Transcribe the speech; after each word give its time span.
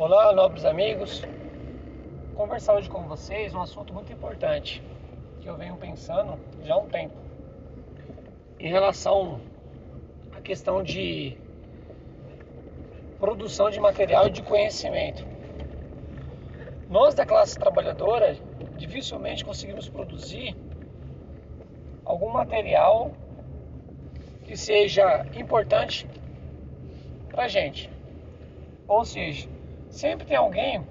Olá, 0.00 0.32
nobres 0.32 0.64
amigos. 0.64 1.20
Conversar 2.34 2.72
hoje 2.72 2.88
com 2.88 3.06
vocês 3.06 3.52
um 3.52 3.60
assunto 3.60 3.92
muito 3.92 4.10
importante 4.10 4.82
que 5.42 5.46
eu 5.46 5.54
venho 5.58 5.76
pensando 5.76 6.38
já 6.64 6.72
há 6.72 6.78
um 6.78 6.88
tempo. 6.88 7.14
Em 8.58 8.66
relação 8.66 9.38
à 10.34 10.40
questão 10.40 10.82
de 10.82 11.36
produção 13.18 13.68
de 13.68 13.78
material 13.78 14.28
e 14.28 14.30
de 14.30 14.42
conhecimento. 14.42 15.22
Nós 16.88 17.14
da 17.14 17.26
classe 17.26 17.58
trabalhadora 17.58 18.38
dificilmente 18.78 19.44
conseguimos 19.44 19.86
produzir 19.86 20.56
algum 22.06 22.30
material 22.30 23.12
que 24.46 24.56
seja 24.56 25.26
importante 25.34 26.08
pra 27.28 27.48
gente. 27.48 27.90
Ou 28.88 29.04
seja, 29.04 29.59
sempre 29.90 30.26
tem 30.26 30.36
alguém 30.36 30.86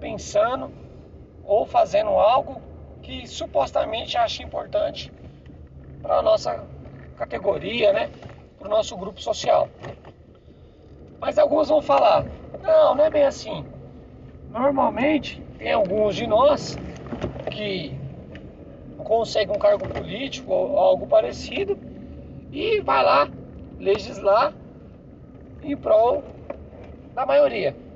pensando 0.00 0.70
ou 1.44 1.66
fazendo 1.66 2.10
algo 2.10 2.60
que 3.02 3.26
supostamente 3.26 4.16
acha 4.16 4.42
importante 4.42 5.12
para 6.02 6.18
a 6.18 6.22
nossa 6.22 6.64
categoria, 7.16 7.92
né? 7.92 8.10
Para 8.58 8.68
o 8.68 8.70
nosso 8.70 8.96
grupo 8.96 9.20
social. 9.20 9.68
Mas 11.20 11.38
alguns 11.38 11.68
vão 11.68 11.82
falar: 11.82 12.24
não, 12.62 12.94
não 12.94 13.04
é 13.04 13.10
bem 13.10 13.24
assim. 13.24 13.64
Normalmente 14.50 15.42
tem 15.58 15.72
alguns 15.72 16.14
de 16.14 16.26
nós 16.26 16.78
que 17.50 17.98
conseguem 19.04 19.54
um 19.54 19.58
cargo 19.58 19.86
político 19.86 20.52
ou 20.52 20.78
algo 20.78 21.06
parecido 21.06 21.78
e 22.52 22.80
vai 22.82 23.02
lá 23.02 23.28
legislar 23.78 24.52
em 25.62 25.76
prol 25.76 26.22
da 27.14 27.26
maioria. 27.26 27.87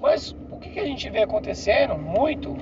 Mas 0.00 0.34
o 0.50 0.56
que, 0.56 0.80
a 0.80 0.84
gente 0.84 1.10
vê 1.10 1.22
acontecendo 1.22 1.96
muito 1.96 2.56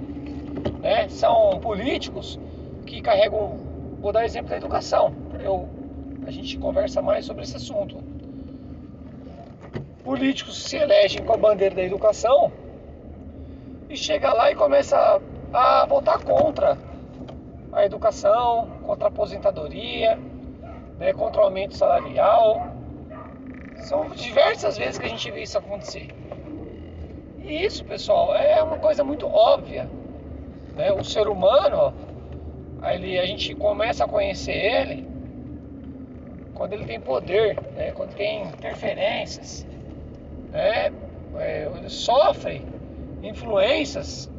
né, 0.80 1.08
são 1.08 1.60
políticos 1.60 2.38
que 2.84 3.00
carregam, 3.00 3.58
vou 4.00 4.12
dar 4.12 4.24
exemplo 4.24 4.50
da 4.50 4.56
educação, 4.56 5.14
eu, 5.40 5.68
a 6.26 6.30
gente 6.30 6.58
conversa 6.58 7.00
mais 7.00 7.24
sobre 7.24 7.44
esse 7.44 7.56
assunto. 7.56 7.96
Políticos 10.02 10.64
se 10.64 10.76
elegem 10.76 11.24
com 11.24 11.32
a 11.32 11.36
bandeira 11.36 11.76
da 11.76 11.82
educação 11.82 12.50
e 13.88 13.96
chega 13.96 14.32
lá 14.32 14.50
e 14.50 14.54
começa 14.54 15.20
a, 15.52 15.82
a 15.82 15.86
votar 15.86 16.22
contra 16.22 16.76
a 17.72 17.84
educação, 17.84 18.68
contra 18.84 19.06
a 19.06 19.08
aposentadoria, 19.08 20.18
né, 20.98 21.12
contra 21.12 21.42
o 21.42 21.44
aumento 21.44 21.76
salarial. 21.76 22.66
São 23.76 24.08
diversas 24.10 24.76
vezes 24.76 24.98
que 24.98 25.06
a 25.06 25.08
gente 25.08 25.30
vê 25.30 25.42
isso 25.42 25.56
acontecer. 25.56 26.08
Isso, 27.48 27.82
pessoal, 27.82 28.36
é 28.36 28.62
uma 28.62 28.76
coisa 28.76 29.02
muito 29.02 29.26
óbvia. 29.26 29.88
Né? 30.76 30.92
O 30.92 31.02
ser 31.02 31.26
humano, 31.28 31.94
ele, 32.92 33.18
a 33.18 33.24
gente 33.24 33.54
começa 33.54 34.04
a 34.04 34.08
conhecer 34.08 34.52
ele 34.52 35.08
quando 36.54 36.74
ele 36.74 36.84
tem 36.84 37.00
poder, 37.00 37.58
né? 37.74 37.92
quando 37.92 38.14
tem 38.14 38.42
interferências, 38.42 39.66
né? 40.50 40.92
É, 41.38 41.70
ele 41.74 41.88
sofre 41.88 42.62
influências 43.22 44.30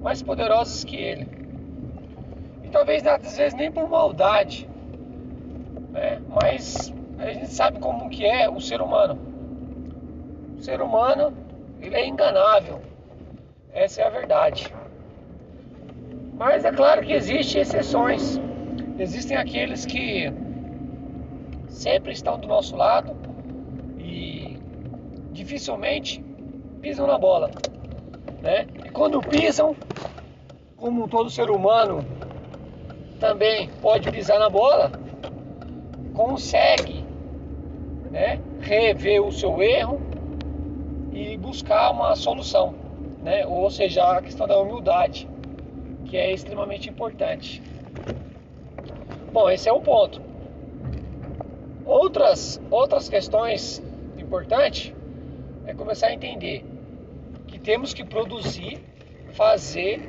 mais 0.00 0.22
poderosas 0.22 0.84
que 0.84 0.96
ele. 0.96 1.26
E 2.62 2.68
talvez 2.68 3.04
às 3.04 3.36
vezes 3.36 3.54
nem 3.54 3.72
por 3.72 3.88
maldade, 3.88 4.68
né? 5.90 6.20
Mas 6.28 6.92
a 7.18 7.32
gente 7.32 7.48
sabe 7.48 7.80
como 7.80 8.08
que 8.08 8.24
é 8.24 8.48
o 8.48 8.60
ser 8.60 8.80
humano. 8.80 9.29
O 10.60 10.62
ser 10.62 10.82
humano, 10.82 11.32
ele 11.80 11.96
é 11.96 12.06
enganável. 12.06 12.82
Essa 13.72 14.02
é 14.02 14.06
a 14.06 14.10
verdade. 14.10 14.70
Mas 16.34 16.66
é 16.66 16.70
claro 16.70 17.00
que 17.00 17.14
existem 17.14 17.62
exceções. 17.62 18.38
Existem 18.98 19.38
aqueles 19.38 19.86
que 19.86 20.30
sempre 21.66 22.12
estão 22.12 22.38
do 22.38 22.46
nosso 22.46 22.76
lado 22.76 23.16
e 23.98 24.58
dificilmente 25.32 26.22
pisam 26.82 27.06
na 27.06 27.16
bola, 27.16 27.50
né? 28.42 28.66
E 28.84 28.90
quando 28.90 29.18
pisam, 29.22 29.74
como 30.76 31.08
todo 31.08 31.30
ser 31.30 31.48
humano 31.48 32.04
também 33.18 33.70
pode 33.80 34.10
pisar 34.10 34.38
na 34.38 34.50
bola, 34.50 34.92
consegue 36.12 37.02
né, 38.10 38.38
rever 38.60 39.22
o 39.22 39.32
seu 39.32 39.62
erro 39.62 40.10
e 41.20 41.36
buscar 41.36 41.90
uma 41.90 42.16
solução, 42.16 42.74
né? 43.22 43.46
ou 43.46 43.70
seja, 43.70 44.02
a 44.16 44.22
questão 44.22 44.46
da 44.46 44.58
humildade, 44.58 45.28
que 46.06 46.16
é 46.16 46.32
extremamente 46.32 46.88
importante. 46.88 47.62
Bom, 49.30 49.50
esse 49.50 49.68
é 49.68 49.72
o 49.72 49.80
ponto. 49.82 50.22
Outras, 51.84 52.60
outras 52.70 53.08
questões 53.08 53.82
importantes 54.16 54.94
é 55.66 55.74
começar 55.74 56.06
a 56.06 56.14
entender 56.14 56.64
que 57.46 57.58
temos 57.58 57.92
que 57.92 58.02
produzir, 58.02 58.78
fazer 59.32 60.00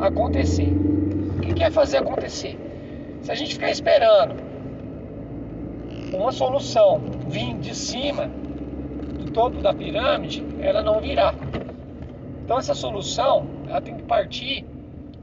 acontecer. 0.00 0.68
O 1.38 1.54
que 1.54 1.64
é 1.64 1.70
fazer 1.70 1.96
acontecer? 1.96 2.56
Se 3.22 3.32
a 3.32 3.34
gente 3.34 3.54
ficar 3.54 3.70
esperando 3.70 4.36
uma 6.14 6.30
solução 6.30 7.00
vir 7.28 7.54
de 7.54 7.74
cima 7.74 8.45
do 9.36 9.42
topo 9.42 9.60
da 9.60 9.74
pirâmide, 9.74 10.42
ela 10.60 10.82
não 10.82 10.98
virá. 10.98 11.34
Então 12.42 12.58
essa 12.58 12.74
solução, 12.74 13.46
ela 13.68 13.82
tem 13.82 13.94
que 13.94 14.02
partir 14.04 14.64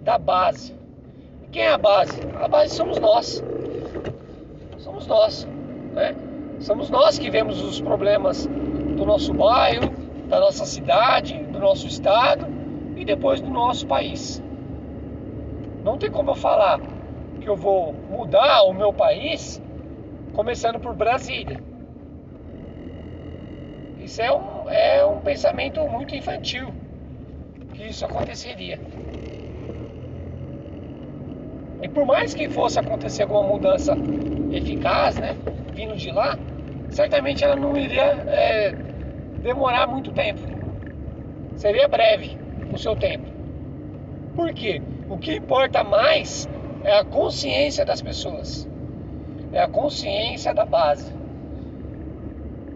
da 0.02 0.20
base. 0.20 0.76
E 1.42 1.48
quem 1.48 1.64
é 1.64 1.74
a 1.74 1.78
base? 1.80 2.22
A 2.36 2.48
base 2.48 2.76
somos 2.76 3.00
nós. 3.00 3.44
Somos 4.78 5.08
nós, 5.08 5.48
né? 5.94 6.16
Somos 6.60 6.92
nós 6.92 7.18
que 7.18 7.32
vemos 7.32 7.60
os 7.60 7.82
problemas 7.82 8.46
do 8.46 9.04
nosso 9.04 9.34
bairro, 9.34 9.92
da 10.30 10.40
nossa 10.40 10.64
cidade, 10.66 11.36
do 11.46 11.58
nosso 11.58 11.88
estado 11.88 12.46
e 12.96 13.04
depois 13.04 13.42
do 13.42 13.50
nosso 13.50 13.88
país. 13.88 14.44
Não 15.84 15.98
tem 15.98 16.12
como 16.12 16.30
eu 16.30 16.36
falar 16.36 16.80
que 17.42 17.50
eu 17.50 17.56
vou 17.56 17.94
mudar 18.12 18.62
o 18.64 18.74
meu 18.74 18.94
país 18.94 19.60
começando 20.34 20.80
por 20.80 20.94
Brasília. 20.94 21.73
Isso 24.04 24.22
é 24.22 24.32
um, 24.34 24.70
é 24.70 25.06
um 25.06 25.20
pensamento 25.22 25.80
muito 25.88 26.14
infantil 26.14 26.68
que 27.74 27.84
isso 27.88 28.06
aconteceria. 28.06 28.78
E 31.82 31.88
por 31.88 32.06
mais 32.06 32.34
que 32.34 32.50
fosse 32.50 32.78
acontecer 32.78 33.24
alguma 33.24 33.44
mudança 33.44 33.96
eficaz, 34.52 35.18
né, 35.18 35.38
vindo 35.74 35.96
de 35.96 36.12
lá, 36.12 36.38
certamente 36.90 37.46
ela 37.46 37.56
não 37.56 37.78
iria 37.78 38.04
é, 38.28 38.72
demorar 39.42 39.88
muito 39.88 40.12
tempo. 40.12 40.42
Seria 41.56 41.88
breve 41.88 42.38
o 42.74 42.78
seu 42.78 42.98
tempo. 42.98 43.26
Por 44.36 44.54
quê? 44.54 44.82
O 45.10 45.18
que 45.18 45.36
importa 45.36 45.82
mais 45.82 46.50
é 46.84 47.00
a 47.00 47.06
consciência 47.06 47.86
das 47.86 48.02
pessoas, 48.02 48.68
é 49.54 49.62
a 49.62 49.68
consciência 49.68 50.54
da 50.54 50.66
base. 50.66 51.23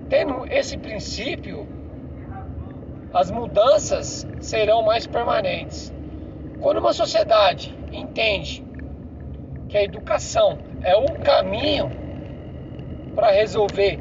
Tendo 0.10 0.46
esse 0.50 0.78
princípio, 0.78 1.68
as 3.14 3.30
mudanças 3.30 4.28
serão 4.40 4.82
mais 4.84 5.06
permanentes. 5.06 5.94
Quando 6.62 6.78
uma 6.78 6.94
sociedade 6.94 7.78
entende 7.92 8.66
que 9.68 9.78
a 9.78 9.84
educação 9.84 10.58
é 10.82 10.96
um 10.96 11.20
caminho 11.22 11.92
para 13.16 13.32
resolver 13.32 14.00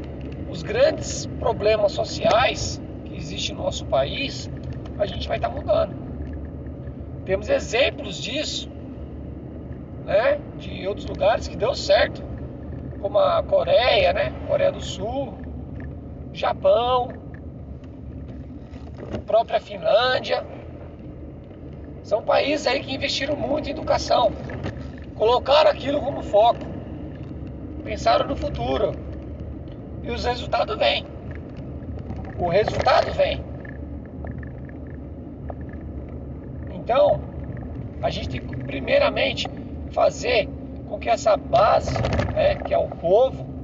os 0.49 0.63
grandes 0.63 1.27
problemas 1.39 1.93
sociais 1.93 2.81
que 3.05 3.17
existem 3.17 3.57
no 3.57 3.65
nosso 3.65 3.85
país, 3.87 4.51
a 4.99 5.07
gente 5.07 5.27
vai 5.27 5.39
estar 5.39 5.49
tá 5.49 5.55
mudando. 5.55 5.95
Temos 7.25 7.49
exemplos 7.49 8.23
disso 8.23 8.71
né, 10.05 10.39
de 10.57 10.87
outros 10.87 11.07
lugares 11.07 11.49
que 11.49 11.57
deu 11.57 11.75
certo, 11.75 12.23
como 13.01 13.19
a 13.19 13.43
Coreia, 13.43 14.13
né, 14.13 14.33
Coreia 14.47 14.71
do 14.71 14.81
Sul, 14.81 15.46
Japão, 16.37 17.15
própria 19.27 19.59
Finlândia. 19.59 20.45
São 22.03 22.23
países 22.23 22.67
aí 22.67 22.81
que 22.81 22.95
investiram 22.95 23.35
muito 23.35 23.69
em 23.69 23.73
educação, 23.73 24.31
colocaram 25.15 25.71
aquilo 25.71 25.99
como 26.01 26.23
foco, 26.23 26.61
pensaram 27.83 28.27
no 28.27 28.37
futuro 28.37 28.93
e 30.05 30.11
os 30.11 30.25
resultados 30.27 30.77
vêm. 30.77 31.07
O 32.39 32.49
resultado 32.49 33.13
vem. 33.15 33.43
Então, 36.75 37.19
a 38.03 38.11
gente 38.11 38.29
tem 38.29 38.41
que 38.41 38.57
primeiramente 38.57 39.49
fazer 39.91 40.49
com 40.87 40.99
que 40.99 41.09
essa 41.09 41.35
base, 41.35 41.95
né, 42.35 42.57
que 42.57 42.75
é 42.75 42.79
o 42.79 42.89
povo, 42.89 43.56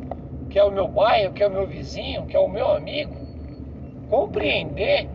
que 0.52 0.58
é 0.58 0.64
o 0.64 0.70
meu 0.70 0.86
bairro, 0.86 1.32
que 1.32 1.42
é 1.42 1.46
o 1.46 1.50
meu 1.50 1.66
vizinho, 1.66 2.26
que 2.26 2.36
é 2.36 2.38
o 2.38 2.46
meu 2.46 2.70
amigo, 2.72 3.16
compreender 4.10 5.08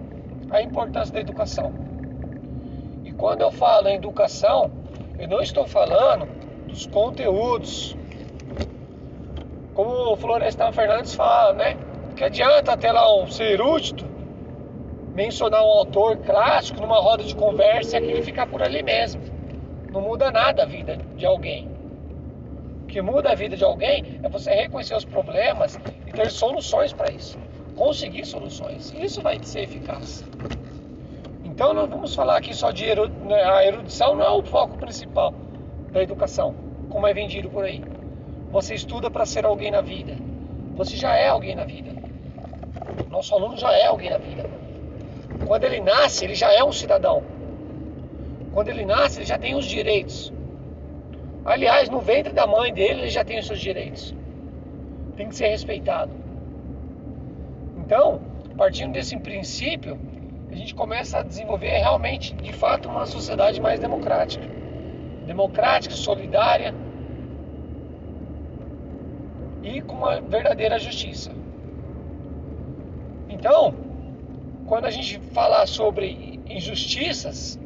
a 0.49 0.63
importância 0.63 1.13
da 1.13 1.19
educação. 1.19 1.71
E 3.05 3.11
quando 3.11 3.41
eu 3.41 3.51
falo 3.51 3.87
em 3.87 3.95
educação, 3.95 4.71
eu 5.19 5.27
não 5.27 5.39
estou 5.39 5.67
falando 5.67 6.27
dos 6.65 6.87
conteúdos. 6.87 7.95
Como 9.75 10.11
o 10.11 10.17
Florestan 10.17 10.71
Fernandes 10.71 11.13
fala, 11.13 11.53
né? 11.53 11.77
Que 12.15 12.23
adianta 12.23 12.75
ter 12.75 12.91
lá 12.91 13.07
um 13.15 13.25
útil, 13.25 14.07
mencionar 15.13 15.61
um 15.61 15.69
autor 15.69 16.17
clássico 16.17 16.81
numa 16.81 16.99
roda 16.99 17.23
de 17.23 17.35
conversa 17.35 17.95
e 17.95 17.99
aquele 17.99 18.23
ficar 18.23 18.47
por 18.47 18.63
ali 18.63 18.81
mesmo. 18.81 19.21
Não 19.91 20.01
muda 20.01 20.31
nada 20.31 20.63
a 20.63 20.65
vida 20.65 20.97
de 21.15 21.27
alguém. 21.27 21.76
Que 22.97 23.01
muda 23.03 23.29
a 23.29 23.35
vida 23.35 23.55
de 23.55 23.63
alguém 23.63 24.19
é 24.23 24.27
você 24.27 24.49
reconhecer 24.49 24.95
os 24.95 25.05
problemas 25.05 25.79
e 26.07 26.11
ter 26.11 26.31
soluções 26.31 26.91
para 26.91 27.11
isso. 27.11 27.37
Conseguir 27.75 28.25
soluções. 28.25 28.91
Isso 28.91 29.21
vai 29.21 29.37
ser 29.43 29.65
eficaz. 29.65 30.25
Então 31.45 31.75
não 31.75 31.85
vamos 31.85 32.15
falar 32.15 32.37
aqui 32.37 32.55
só 32.55 32.71
de. 32.71 32.87
Né, 32.87 33.43
a 33.43 33.63
erudição 33.67 34.15
não 34.15 34.25
é 34.25 34.29
o 34.31 34.41
foco 34.41 34.79
principal 34.79 35.31
da 35.91 36.01
educação, 36.01 36.55
como 36.89 37.05
é 37.05 37.13
vendido 37.13 37.51
por 37.51 37.65
aí. 37.65 37.83
Você 38.49 38.73
estuda 38.73 39.11
para 39.11 39.27
ser 39.27 39.45
alguém 39.45 39.69
na 39.69 39.81
vida. 39.81 40.17
Você 40.75 40.97
já 40.97 41.13
é 41.15 41.27
alguém 41.27 41.55
na 41.55 41.65
vida. 41.65 41.91
Nosso 43.11 43.35
aluno 43.35 43.55
já 43.57 43.71
é 43.73 43.85
alguém 43.85 44.09
na 44.09 44.17
vida. 44.17 44.49
Quando 45.45 45.65
ele 45.65 45.81
nasce, 45.81 46.25
ele 46.25 46.33
já 46.33 46.51
é 46.51 46.63
um 46.63 46.71
cidadão. 46.71 47.21
Quando 48.55 48.69
ele 48.69 48.85
nasce, 48.85 49.19
ele 49.19 49.27
já 49.27 49.37
tem 49.37 49.53
os 49.53 49.65
direitos. 49.67 50.33
Aliás, 51.47 51.87
no 51.87 52.01
ventre 52.01 52.33
da 52.33 52.45
mãe 52.45 52.73
dele, 52.73 53.03
ele 53.03 53.09
já 53.09 53.23
tem 53.23 53.39
os 53.39 53.47
seus 53.47 53.61
direitos. 53.61 54.13
Tem 55.15 55.29
que 55.29 55.35
ser 55.35 55.47
respeitado. 55.47 56.11
Então, 57.77 58.19
partindo 58.57 58.91
desse 58.91 59.17
princípio, 59.17 59.97
a 60.51 60.55
gente 60.55 60.75
começa 60.75 61.19
a 61.19 61.23
desenvolver 61.23 61.69
realmente, 61.69 62.35
de 62.35 62.51
fato, 62.51 62.89
uma 62.89 63.05
sociedade 63.05 63.61
mais 63.61 63.79
democrática. 63.79 64.45
Democrática, 65.25 65.95
solidária 65.95 66.75
e 69.63 69.81
com 69.81 69.95
uma 69.95 70.19
verdadeira 70.19 70.77
justiça. 70.77 71.31
Então, 73.29 73.73
quando 74.65 74.83
a 74.83 74.91
gente 74.91 75.17
falar 75.31 75.65
sobre 75.65 76.41
injustiças, 76.45 77.57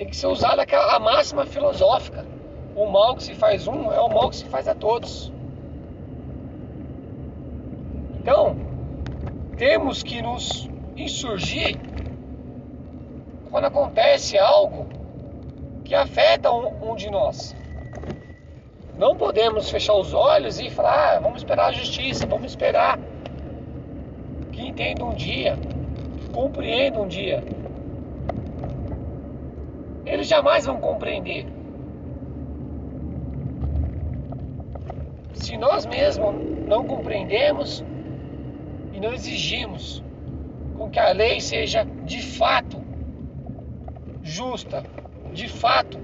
tem 0.00 0.08
que 0.08 0.16
ser 0.16 0.28
usada 0.28 0.64
a 0.64 0.98
máxima 0.98 1.44
filosófica. 1.44 2.24
O 2.74 2.86
mal 2.86 3.14
que 3.16 3.22
se 3.22 3.34
faz 3.34 3.68
um 3.68 3.92
é 3.92 4.00
o 4.00 4.08
mal 4.08 4.30
que 4.30 4.36
se 4.36 4.46
faz 4.46 4.66
a 4.66 4.74
todos. 4.74 5.30
Então, 8.18 8.56
temos 9.58 10.02
que 10.02 10.22
nos 10.22 10.70
insurgir 10.96 11.78
quando 13.50 13.66
acontece 13.66 14.38
algo 14.38 14.86
que 15.84 15.94
afeta 15.94 16.50
um, 16.50 16.92
um 16.92 16.96
de 16.96 17.10
nós. 17.10 17.54
Não 18.96 19.14
podemos 19.14 19.68
fechar 19.68 19.96
os 19.96 20.14
olhos 20.14 20.58
e 20.58 20.70
falar, 20.70 21.16
ah, 21.16 21.20
vamos 21.20 21.42
esperar 21.42 21.66
a 21.66 21.72
justiça, 21.72 22.26
vamos 22.26 22.52
esperar 22.52 22.98
que 24.50 24.66
entenda 24.66 25.04
um 25.04 25.12
dia, 25.12 25.58
compreenda 26.32 26.98
um 26.98 27.06
dia. 27.06 27.44
Eles 30.10 30.26
jamais 30.26 30.66
vão 30.66 30.80
compreender. 30.80 31.46
Se 35.32 35.56
nós 35.56 35.86
mesmos 35.86 36.34
não 36.66 36.84
compreendemos 36.84 37.84
e 38.92 38.98
não 38.98 39.12
exigimos 39.12 40.02
com 40.76 40.90
que 40.90 40.98
a 40.98 41.12
lei 41.12 41.40
seja 41.40 41.86
de 42.04 42.20
fato 42.20 42.82
justa, 44.22 44.84
de 45.32 45.46
fato 45.46 45.98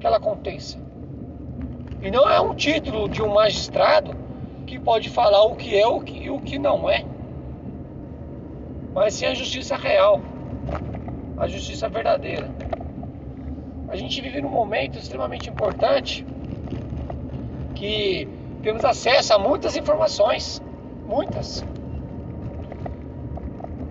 que 0.00 0.06
ela 0.06 0.16
aconteça. 0.16 0.78
E 2.00 2.10
não 2.10 2.28
é 2.28 2.40
um 2.40 2.54
título 2.54 3.06
de 3.08 3.22
um 3.22 3.34
magistrado 3.34 4.14
que 4.66 4.78
pode 4.78 5.10
falar 5.10 5.42
o 5.42 5.56
que 5.56 5.78
é 5.78 5.86
o 5.86 6.00
que, 6.00 6.24
e 6.24 6.30
o 6.30 6.40
que 6.40 6.58
não 6.58 6.88
é, 6.88 7.04
mas 8.94 9.14
sim 9.14 9.26
a 9.26 9.34
justiça 9.34 9.76
real, 9.76 10.20
a 11.38 11.46
justiça 11.46 11.88
verdadeira. 11.88 12.79
A 13.90 13.96
gente 13.96 14.20
vive 14.20 14.40
num 14.40 14.50
momento 14.50 14.98
extremamente 14.98 15.50
importante 15.50 16.24
que 17.74 18.28
temos 18.62 18.84
acesso 18.84 19.34
a 19.34 19.38
muitas 19.38 19.76
informações, 19.76 20.62
muitas. 21.08 21.64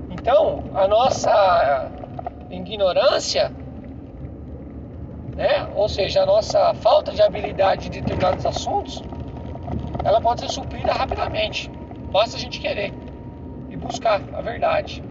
Então, 0.10 0.64
a 0.74 0.88
nossa 0.88 1.92
ignorância, 2.50 3.52
né, 5.36 5.68
ou 5.76 5.90
seja, 5.90 6.24
a 6.24 6.26
nossa 6.26 6.74
falta 6.76 7.12
de 7.12 7.22
habilidade 7.22 7.90
de 7.90 8.00
determinados 8.00 8.46
assuntos, 8.46 9.04
ela 10.06 10.22
pode 10.22 10.40
ser 10.40 10.50
suprida 10.50 10.94
rapidamente. 10.94 11.70
Basta 12.12 12.38
a 12.38 12.40
gente 12.40 12.62
querer 12.62 12.94
e 13.70 13.76
buscar 13.76 14.22
a 14.34 14.42
verdade. 14.42 15.04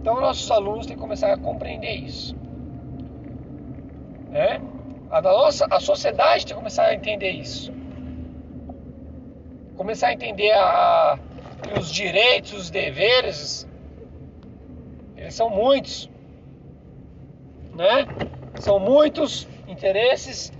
Então, 0.00 0.20
nossos 0.20 0.50
alunos 0.50 0.86
têm 0.86 0.96
que 0.96 1.02
começar 1.02 1.32
a 1.32 1.38
compreender 1.38 1.94
isso. 1.94 2.39
Né? 4.30 4.60
A, 5.10 5.20
nossa, 5.20 5.66
a 5.70 5.80
sociedade 5.80 6.46
tem 6.46 6.54
que 6.54 6.58
começar 6.58 6.84
a 6.84 6.94
entender 6.94 7.30
isso. 7.30 7.72
Começar 9.76 10.08
a 10.08 10.12
entender 10.12 10.52
a, 10.52 11.18
os 11.78 11.90
direitos, 11.90 12.52
os 12.52 12.70
deveres, 12.70 13.66
eles 15.16 15.34
são 15.34 15.50
muitos, 15.50 16.08
né? 17.74 18.06
São 18.60 18.78
muitos 18.78 19.48
interesses 19.66 20.52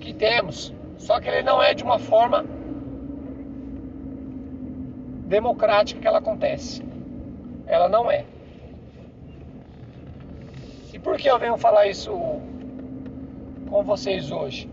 que 0.00 0.12
temos, 0.12 0.72
só 0.98 1.20
que 1.20 1.28
ele 1.28 1.42
não 1.42 1.62
é 1.62 1.74
de 1.74 1.82
uma 1.82 1.98
forma 1.98 2.44
democrática 5.26 6.00
que 6.00 6.06
ela 6.06 6.18
acontece. 6.18 6.82
Ela 7.66 7.88
não 7.88 8.10
é. 8.10 8.24
Por 11.02 11.16
que 11.16 11.28
eu 11.28 11.38
venho 11.38 11.58
falar 11.58 11.86
isso 11.88 12.12
com 13.68 13.82
vocês 13.82 14.30
hoje? 14.30 14.70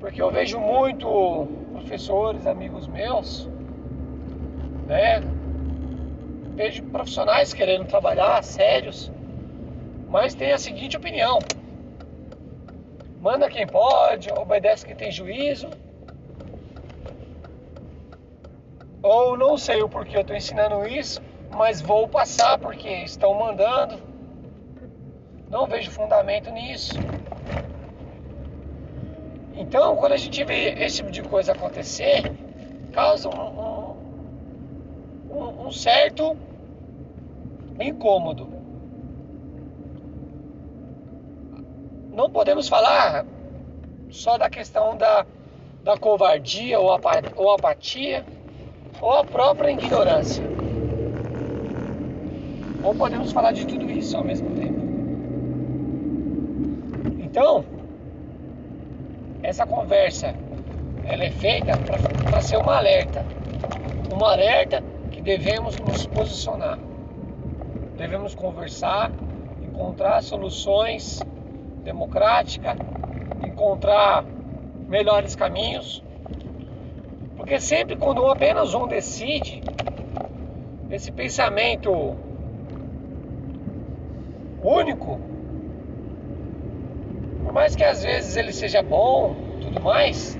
Porque 0.00 0.20
eu 0.20 0.30
vejo 0.30 0.58
muito 0.58 1.46
professores, 1.72 2.46
amigos 2.46 2.88
meus, 2.88 3.48
né? 4.86 5.20
Vejo 6.56 6.82
profissionais 6.84 7.52
querendo 7.52 7.86
trabalhar, 7.86 8.42
sérios, 8.42 9.12
mas 10.08 10.34
tem 10.34 10.52
a 10.52 10.58
seguinte 10.58 10.96
opinião: 10.96 11.38
manda 13.20 13.48
quem 13.48 13.66
pode, 13.66 14.30
obedece 14.32 14.84
quem 14.84 14.96
tem 14.96 15.12
juízo. 15.12 15.68
Ou 19.00 19.36
não 19.36 19.56
sei 19.56 19.82
o 19.82 19.88
porquê 19.88 20.16
eu 20.16 20.22
estou 20.22 20.36
ensinando 20.36 20.84
isso, 20.84 21.22
mas 21.52 21.80
vou 21.80 22.08
passar 22.08 22.58
porque 22.58 22.88
estão 22.88 23.32
mandando. 23.34 24.07
Não 25.50 25.66
vejo 25.66 25.90
fundamento 25.90 26.50
nisso. 26.50 26.94
Então, 29.54 29.96
quando 29.96 30.12
a 30.12 30.16
gente 30.16 30.44
vê 30.44 30.70
esse 30.84 30.96
tipo 30.96 31.10
de 31.10 31.22
coisa 31.22 31.52
acontecer, 31.52 32.30
causa 32.92 33.28
um, 33.28 33.96
um, 35.30 35.66
um 35.66 35.72
certo 35.72 36.36
incômodo. 37.80 38.48
Não 42.12 42.30
podemos 42.30 42.68
falar 42.68 43.24
só 44.10 44.36
da 44.36 44.50
questão 44.50 44.96
da, 44.96 45.24
da 45.84 45.96
covardia 45.96 46.78
ou, 46.78 46.90
ou 47.36 47.52
apatia 47.52 48.24
ou 49.00 49.12
a 49.12 49.24
própria 49.24 49.70
ignorância. 49.70 50.42
Ou 52.84 52.94
podemos 52.94 53.32
falar 53.32 53.52
de 53.52 53.66
tudo 53.66 53.90
isso 53.90 54.16
ao 54.16 54.24
mesmo 54.24 54.50
tempo. 54.56 54.77
Então, 57.38 57.64
essa 59.44 59.64
conversa 59.64 60.34
ela 61.04 61.22
é 61.22 61.30
feita 61.30 61.70
para 62.28 62.40
ser 62.40 62.56
uma 62.56 62.76
alerta. 62.76 63.24
Uma 64.12 64.32
alerta 64.32 64.82
que 65.12 65.22
devemos 65.22 65.78
nos 65.78 66.04
posicionar. 66.04 66.80
Devemos 67.96 68.34
conversar, 68.34 69.12
encontrar 69.62 70.20
soluções 70.20 71.22
democráticas, 71.84 72.76
encontrar 73.46 74.24
melhores 74.88 75.36
caminhos. 75.36 76.02
Porque 77.36 77.60
sempre 77.60 77.94
quando 77.94 78.26
apenas 78.26 78.74
um 78.74 78.88
decide, 78.88 79.62
esse 80.90 81.12
pensamento 81.12 82.16
único 84.60 85.27
mais 87.58 87.74
que 87.74 87.82
às 87.82 88.04
vezes 88.04 88.36
ele 88.36 88.52
seja 88.52 88.80
bom, 88.84 89.34
tudo 89.60 89.80
mais, 89.80 90.38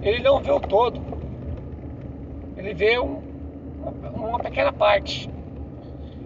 ele 0.00 0.20
não 0.20 0.40
vê 0.40 0.50
o 0.50 0.58
todo. 0.58 0.98
Ele 2.56 2.72
vê 2.72 2.98
um, 2.98 3.20
uma 4.14 4.38
pequena 4.38 4.72
parte. 4.72 5.28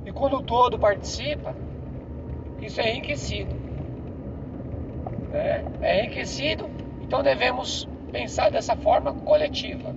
E 0.07 0.13
quando 0.13 0.37
o 0.37 0.43
todo 0.43 0.79
participa, 0.79 1.53
isso 2.63 2.81
é 2.81 2.93
enriquecido. 2.93 3.53
Né? 5.33 5.65
É 5.81 5.99
enriquecido, 6.05 6.71
então 7.03 7.25
devemos 7.25 7.89
pensar 8.13 8.53
dessa 8.53 8.77
forma 8.77 9.13
coletiva. 9.13 9.93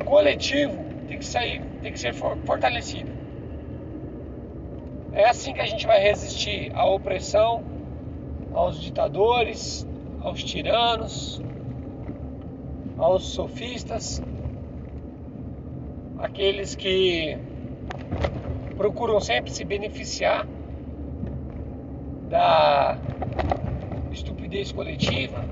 O 0.00 0.04
coletivo 0.04 0.80
tem 1.08 1.18
que 1.18 1.26
sair, 1.26 1.60
tem 1.82 1.92
que 1.92 1.98
ser 1.98 2.14
fortalecido. 2.14 3.10
É 5.12 5.28
assim 5.28 5.52
que 5.52 5.60
a 5.60 5.66
gente 5.66 5.88
vai 5.88 6.00
resistir 6.00 6.70
à 6.72 6.86
opressão, 6.86 7.74
aos 8.56 8.80
ditadores, 8.80 9.86
aos 10.22 10.42
tiranos, 10.42 11.42
aos 12.96 13.24
sofistas, 13.24 14.22
aqueles 16.18 16.74
que 16.74 17.38
procuram 18.78 19.20
sempre 19.20 19.50
se 19.50 19.62
beneficiar 19.62 20.46
da 22.30 22.98
estupidez 24.10 24.72
coletiva. 24.72 25.44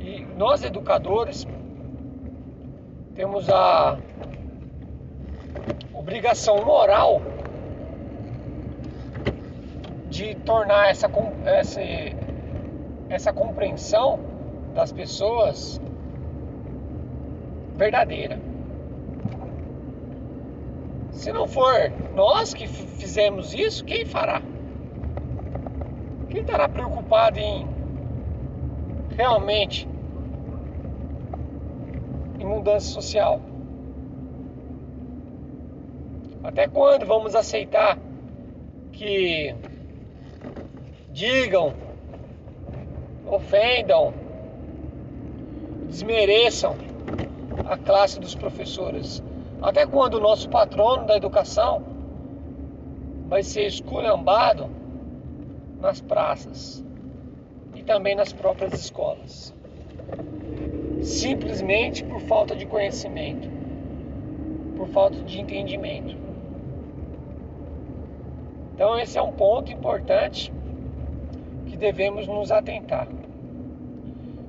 E 0.00 0.26
nós, 0.36 0.64
educadores, 0.64 1.46
temos 3.14 3.48
a 3.48 3.96
obrigação 5.94 6.64
moral 6.64 7.22
de 10.08 10.34
tornar 10.36 10.90
essa, 10.90 11.10
essa, 11.44 11.80
essa 13.08 13.32
compreensão 13.32 14.18
das 14.74 14.92
pessoas 14.92 15.80
verdadeira. 17.76 18.40
Se 21.10 21.32
não 21.32 21.46
for 21.46 21.92
nós 22.14 22.54
que 22.54 22.66
fizemos 22.66 23.52
isso, 23.54 23.84
quem 23.84 24.04
fará? 24.04 24.40
Quem 26.30 26.42
estará 26.42 26.68
preocupado 26.68 27.38
em 27.38 27.66
realmente 29.16 29.88
em 32.38 32.44
mudança 32.44 32.86
social? 32.86 33.40
Até 36.42 36.68
quando 36.68 37.04
vamos 37.04 37.34
aceitar 37.34 37.98
que 38.92 39.54
digam, 41.18 41.74
ofendam, 43.26 44.14
desmereçam 45.88 46.76
a 47.68 47.76
classe 47.76 48.20
dos 48.20 48.36
professores? 48.36 49.20
Até 49.60 49.84
quando 49.84 50.14
o 50.14 50.20
nosso 50.20 50.48
patrono 50.48 51.06
da 51.06 51.16
educação 51.16 51.82
vai 53.26 53.42
ser 53.42 53.66
esculhambado 53.66 54.70
nas 55.80 56.00
praças 56.00 56.84
e 57.74 57.82
também 57.82 58.14
nas 58.14 58.32
próprias 58.32 58.72
escolas? 58.74 59.52
Simplesmente 61.02 62.04
por 62.04 62.20
falta 62.20 62.54
de 62.54 62.64
conhecimento, 62.64 63.50
por 64.76 64.86
falta 64.90 65.20
de 65.24 65.40
entendimento. 65.40 66.16
Então, 68.72 68.96
esse 69.00 69.18
é 69.18 69.22
um 69.22 69.32
ponto 69.32 69.72
importante 69.72 70.52
devemos 71.78 72.26
nos 72.26 72.50
atentar. 72.50 73.08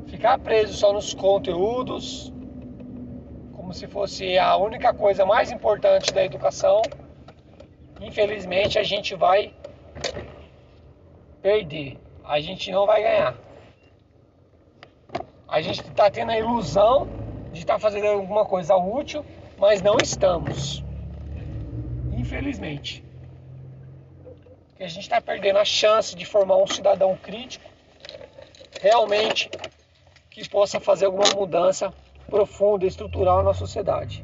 Ficar 0.07 0.39
preso 0.39 0.73
só 0.73 0.91
nos 0.91 1.13
conteúdos, 1.13 2.33
como 3.53 3.73
se 3.73 3.87
fosse 3.87 4.37
a 4.37 4.57
única 4.57 4.93
coisa 4.93 5.25
mais 5.25 5.51
importante 5.51 6.11
da 6.11 6.25
educação, 6.25 6.81
infelizmente 8.01 8.79
a 8.79 8.83
gente 8.83 9.13
vai 9.15 9.53
perder, 11.41 11.97
a 12.25 12.39
gente 12.39 12.71
não 12.71 12.85
vai 12.85 13.03
ganhar. 13.03 13.35
A 15.47 15.61
gente 15.61 15.81
está 15.81 16.09
tendo 16.09 16.31
a 16.31 16.37
ilusão 16.37 17.07
de 17.51 17.59
estar 17.59 17.73
tá 17.73 17.79
fazendo 17.79 18.07
alguma 18.07 18.45
coisa 18.45 18.75
útil, 18.75 19.23
mas 19.57 19.81
não 19.81 19.97
estamos. 20.01 20.83
Infelizmente. 22.11 23.08
E 24.79 24.83
a 24.85 24.87
gente 24.87 25.03
está 25.03 25.19
perdendo 25.19 25.59
a 25.59 25.65
chance 25.65 26.15
de 26.15 26.25
formar 26.25 26.55
um 26.55 26.65
cidadão 26.65 27.17
crítico, 27.17 27.69
realmente, 28.81 29.49
que 30.29 30.47
possa 30.47 30.79
fazer 30.79 31.05
alguma 31.05 31.29
mudança 31.35 31.93
profunda, 32.29 32.85
estrutural 32.85 33.43
na 33.43 33.53
sociedade. 33.53 34.23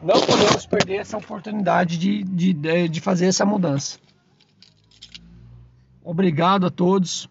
Não 0.00 0.20
podemos 0.20 0.64
perder 0.66 0.98
essa 0.98 1.16
oportunidade 1.16 1.98
de, 1.98 2.22
de, 2.22 2.88
de 2.88 3.00
fazer 3.00 3.26
essa 3.26 3.44
mudança. 3.44 3.98
Obrigado 6.04 6.66
a 6.66 6.70
todos. 6.70 7.28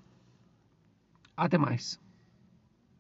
Até 1.37 1.57
mais. 1.57 1.97